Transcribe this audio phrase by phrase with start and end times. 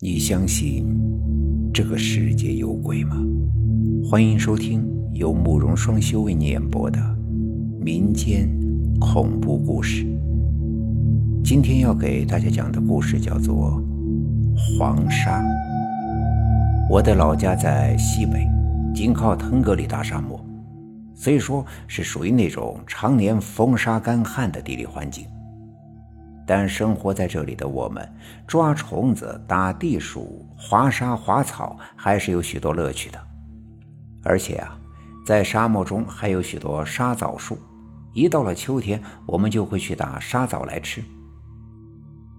[0.00, 0.84] 你相信
[1.72, 3.16] 这个世界有鬼吗？
[4.04, 6.98] 欢迎收听由慕容双修为你演播的
[7.80, 8.50] 民间
[8.98, 10.04] 恐怖故事。
[11.44, 13.80] 今天要给大家讲的故事叫做
[14.78, 15.40] 《黄沙》。
[16.90, 18.44] 我的老家在西北，
[18.92, 20.44] 紧靠腾格里大沙漠，
[21.14, 25.24] 虽说是属于那种常年风沙干旱的地理环境。
[26.46, 28.06] 但生活在这里的我们，
[28.46, 33.18] 抓虫子、打地鼠、划沙划草，还是有许多乐趣的。
[34.22, 34.78] 而且啊，
[35.26, 37.58] 在沙漠中还有许多沙枣树，
[38.12, 41.02] 一到了秋天，我们就会去打沙枣来吃。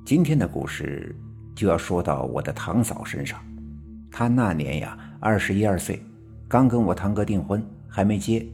[0.06, 1.16] 今天的故事
[1.56, 3.40] 就要说到我的堂嫂身上，
[4.12, 6.04] 她那年呀二十一二岁，
[6.48, 8.46] 刚跟我堂哥订婚，还没结，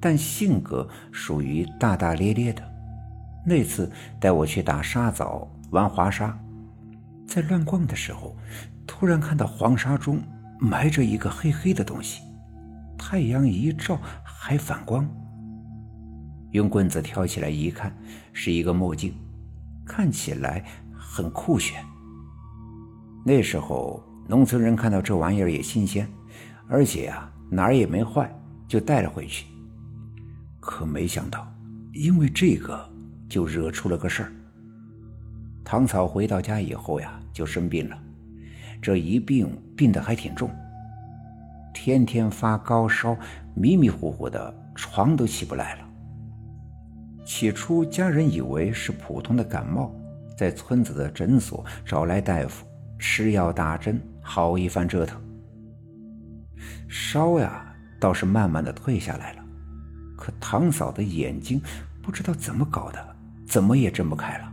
[0.00, 2.77] 但性格属于大大咧咧的。
[3.48, 6.38] 那次带我去打沙枣、玩滑沙，
[7.26, 8.36] 在乱逛的时候，
[8.86, 10.20] 突然看到黄沙中
[10.60, 12.20] 埋着一个黑黑的东西，
[12.98, 15.08] 太阳一照还反光。
[16.50, 17.90] 用棍子挑起来一看，
[18.34, 19.14] 是一个墨镜，
[19.86, 21.82] 看起来很酷炫。
[23.24, 26.06] 那时候农村人看到这玩意儿也新鲜，
[26.68, 28.30] 而且啊哪儿也没坏，
[28.66, 29.46] 就带了回去。
[30.60, 31.50] 可没想到，
[31.94, 32.97] 因为这个。
[33.28, 34.32] 就惹出了个事儿。
[35.64, 37.98] 唐嫂回到家以后呀，就生病了，
[38.80, 40.50] 这一病病得还挺重，
[41.74, 43.16] 天天发高烧，
[43.54, 45.88] 迷迷糊糊的，床都起不来了。
[47.24, 49.94] 起初家人以为是普通的感冒，
[50.34, 52.66] 在村子的诊所找来大夫，
[52.98, 55.20] 吃药打针，好一番折腾。
[56.88, 57.70] 烧呀
[58.00, 59.44] 倒是慢慢的退下来了，
[60.16, 61.60] 可唐嫂的眼睛
[62.02, 63.16] 不知道怎么搞的。
[63.48, 64.52] 怎么也睁不开了。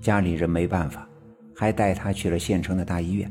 [0.00, 1.06] 家里人没办法，
[1.54, 3.30] 还带他去了县城的大医院，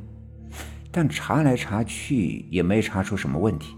[0.92, 3.76] 但查来查去也没查出什么问题。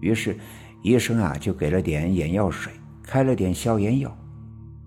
[0.00, 0.38] 于是，
[0.84, 4.16] 医生啊就给了点眼药水，开了点消炎药，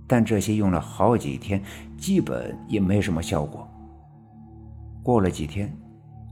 [0.08, 1.62] 但这些用了好几天，
[1.98, 3.70] 基本也没什么效果。
[5.04, 5.76] 过了几天，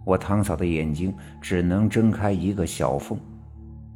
[0.05, 3.19] 我堂嫂的眼睛只能睁开一个小缝。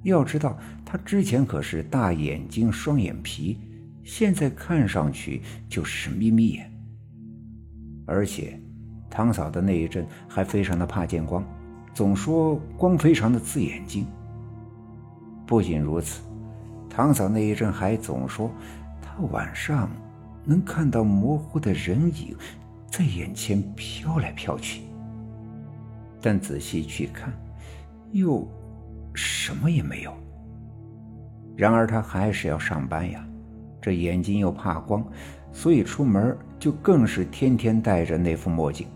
[0.04, 3.58] 要知道，她之前可是大眼睛、双眼皮。
[4.04, 6.70] 现在看上去就是眯眯眼，
[8.06, 8.60] 而且
[9.10, 11.44] 堂嫂的那一阵还非常的怕见光，
[11.94, 14.06] 总说光非常的刺眼睛。
[15.46, 16.22] 不仅如此，
[16.90, 18.52] 堂嫂那一阵还总说
[19.02, 19.90] 她晚上
[20.44, 22.36] 能看到模糊的人影
[22.88, 24.82] 在眼前飘来飘去，
[26.22, 27.34] 但仔细去看，
[28.12, 28.48] 又
[29.14, 30.14] 什么也没有。
[31.56, 33.26] 然而她还是要上班呀。
[33.84, 35.06] 这眼睛又怕光，
[35.52, 38.88] 所以出门就更是天天戴着那副墨镜。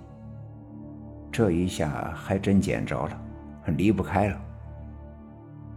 [1.29, 3.21] 这一下还真捡着了，
[3.75, 4.41] 离不开了。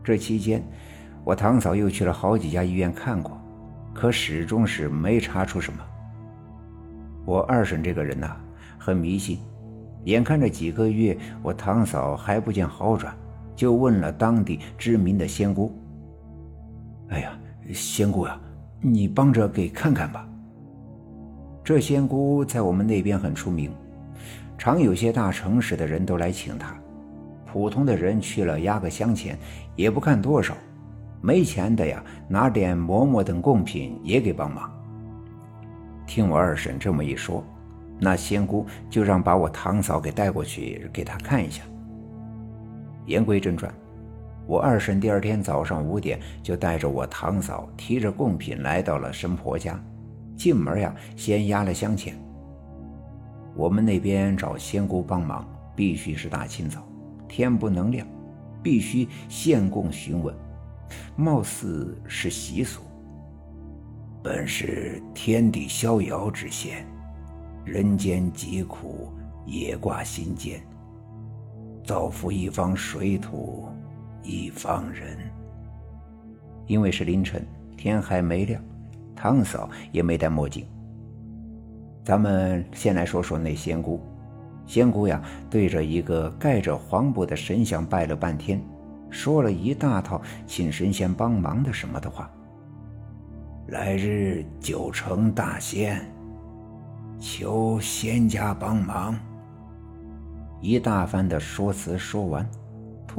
[0.04, 0.62] 这期间，
[1.24, 3.36] 我堂嫂又去了好几家医院看过，
[3.92, 5.80] 可始终是没查出什么。
[7.24, 8.36] 我二婶这个人呐，
[8.78, 9.40] 很迷信，
[10.04, 13.12] 眼看着几个月我堂嫂还不见好转，
[13.56, 15.76] 就问了当地知名的仙姑。
[17.08, 17.36] 哎呀，
[17.74, 18.40] 仙姑呀！
[18.82, 20.26] 你帮着给看看吧。
[21.62, 23.70] 这仙姑在我们那边很出名，
[24.56, 26.74] 常有些大城市的人都来请她，
[27.46, 29.38] 普通的人去了压个香钱，
[29.76, 30.54] 也不看多少，
[31.20, 34.70] 没钱的呀，拿点馍馍等贡品也给帮忙。
[36.06, 37.44] 听我二婶这么一说，
[38.00, 41.62] 那仙姑就让把我堂嫂给带过去给她看一下。
[43.04, 43.72] 言归正传。
[44.50, 49.80] 我二婶第二天早上五点就带着我堂嫂提着贡品来到了神婆家，
[50.36, 52.20] 进门呀先压了香钱。
[53.54, 56.84] 我们那边找仙姑帮忙必须是大清早，
[57.28, 58.04] 天不能亮，
[58.60, 60.34] 必须献供询问，
[61.14, 62.80] 貌似是习俗。
[64.20, 66.84] 本是天地逍遥之仙，
[67.64, 69.12] 人间疾苦
[69.46, 70.60] 也挂心间，
[71.84, 73.68] 造福一方水土。
[74.22, 75.16] 一方人，
[76.66, 77.44] 因为是凌晨，
[77.76, 78.62] 天还没亮，
[79.16, 80.64] 堂嫂也没戴墨镜。
[82.04, 84.00] 咱们先来说说那仙姑，
[84.66, 88.60] 仙姑呀，对着一个盖着黄布的神像拜了半天，
[89.10, 92.30] 说了一大套请神仙帮忙的什么的话。
[93.68, 96.04] 来日九成大仙，
[97.18, 99.16] 求仙家帮忙。
[100.60, 102.46] 一大番的说辞说完。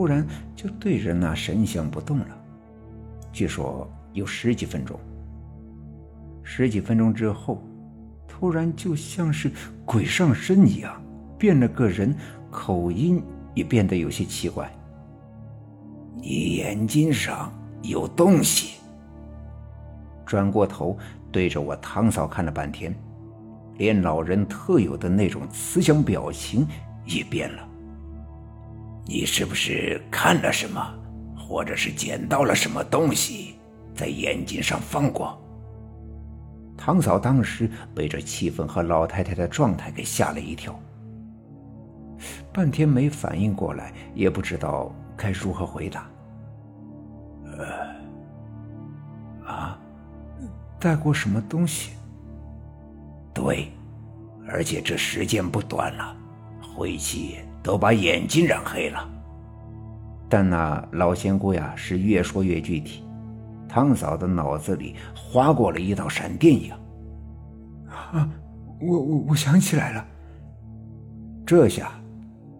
[0.02, 0.26] 突然
[0.56, 2.26] 就对着那神像不动了，
[3.32, 5.00] 据说有十几分钟。
[6.42, 7.64] 十几分钟之后，
[8.28, 9.52] 突然就像是
[9.86, 11.00] 鬼上身一样，
[11.38, 12.16] 变了个人，
[12.50, 13.22] 口音
[13.54, 14.68] 也变得有些奇怪。
[16.16, 17.54] 你眼睛上
[17.84, 18.80] 有东西。
[20.26, 20.98] 转过头
[21.32, 22.92] 对着我堂嫂看了半天，
[23.78, 26.68] 连老人特有的那种慈祥表情
[27.06, 27.68] 也变了。
[29.06, 30.82] 你是不是看了什么，
[31.36, 33.56] 或者是捡到了什么东西，
[33.94, 35.38] 在眼睛上放过？
[36.78, 40.78] 唐嫂当时被这气氛和老太太的状态给吓了一跳，
[42.52, 46.10] 半天没反应过来，也不知道该如何回答。
[47.46, 49.80] 呃，啊，
[50.80, 51.92] 带过什么东西？
[53.34, 53.72] 对，
[54.48, 56.16] 而且这时间不短了，
[56.62, 59.08] 晦气都把眼睛染黑了。
[60.30, 63.04] 但那老仙姑呀，是越说越具体。
[63.68, 66.80] 汤嫂的脑子里划过了一道闪电一样。
[67.88, 68.30] 啊，
[68.80, 70.06] 我我我想起来了。
[71.46, 71.92] 这下，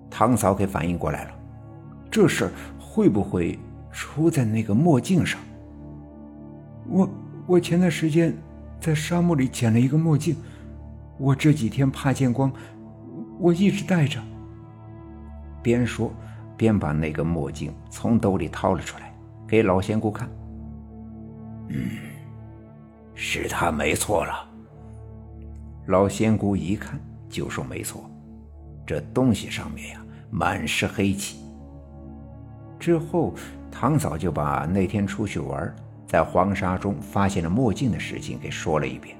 [0.10, 1.32] 汤嫂给反应过来了，
[2.10, 3.58] 这事儿会不会
[3.92, 5.40] 出在那个墨镜上？
[6.88, 7.10] 我
[7.48, 8.36] 我前段时间
[8.80, 10.36] 在沙漠里捡了一个墨镜，
[11.18, 12.52] 我这几天怕见光，
[13.40, 14.20] 我一直戴着。
[15.62, 16.12] 边说
[16.58, 19.14] 边把那个墨镜从兜里掏了出来，
[19.48, 20.30] 给老仙姑看。
[21.70, 21.90] 嗯，
[23.16, 24.50] 是他没错了。
[25.88, 27.00] 老仙姑一看
[27.30, 28.10] 就说：“没错，
[28.86, 31.40] 这东西上面呀满是黑气。”
[32.80, 33.34] 之后，
[33.72, 35.74] 唐嫂就把那天出去玩，
[36.08, 39.16] 在黄沙中发现了墨镜的事情给说了一遍。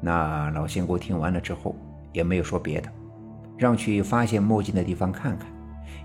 [0.00, 1.74] 那老仙姑听完了之后
[2.12, 2.88] 也没有说别的，
[3.58, 5.46] 让去发现墨镜的地方看看，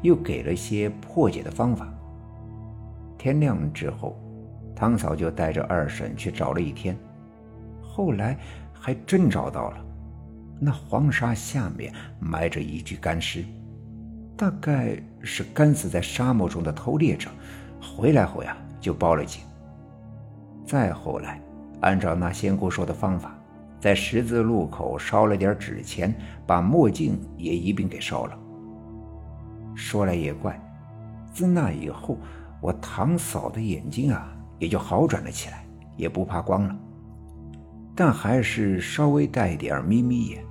[0.01, 1.87] 又给了些破解的方法。
[3.17, 4.19] 天亮之后。
[4.75, 6.97] 汤嫂就带着二婶去找了一天，
[7.79, 8.35] 后来
[8.73, 9.77] 还真找到了。
[10.59, 13.45] 那黄沙下面埋着一具干尸，
[14.35, 17.29] 大概是干死在沙漠中的偷猎者。
[17.79, 19.43] 回来后呀，就报了警。
[20.65, 21.39] 再后来，
[21.81, 23.37] 按照那仙姑说的方法，
[23.83, 26.15] 在十字路口烧了点纸钱，
[26.47, 28.39] 把墨镜也一并给烧了。
[29.75, 30.57] 说来也怪，
[31.33, 32.17] 自那以后，
[32.61, 34.29] 我堂嫂的眼睛啊。
[34.59, 35.65] 也就好转了起来，
[35.97, 36.73] 也不怕光了，
[37.93, 40.45] 但还是稍微带点眯眯眼，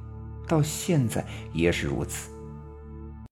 [0.46, 1.24] 到现在
[1.54, 2.30] 也是如此。